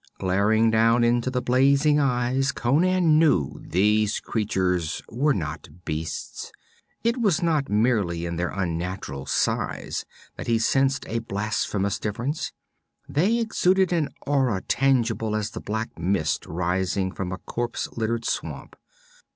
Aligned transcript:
Glaring 0.17 0.71
down 0.71 1.03
into 1.03 1.29
the 1.29 1.43
blazing 1.43 1.99
eyes, 1.99 2.51
Conan 2.51 3.19
knew 3.19 3.59
these 3.63 4.19
creatures 4.19 5.03
were 5.09 5.31
not 5.35 5.67
beasts; 5.85 6.51
it 7.03 7.21
was 7.21 7.43
not 7.43 7.69
merely 7.69 8.25
in 8.25 8.35
their 8.35 8.49
unnatural 8.49 9.27
size 9.27 10.03
that 10.37 10.47
he 10.47 10.57
sensed 10.57 11.05
a 11.07 11.19
blasphemous 11.19 11.99
difference. 11.99 12.51
They 13.07 13.37
exuded 13.37 13.93
an 13.93 14.09
aura 14.25 14.63
tangible 14.63 15.35
as 15.35 15.51
the 15.51 15.61
black 15.61 15.95
mist 15.99 16.47
rising 16.47 17.11
from 17.11 17.31
a 17.31 17.37
corpse 17.37 17.87
littered 17.95 18.25
swamp. 18.25 18.75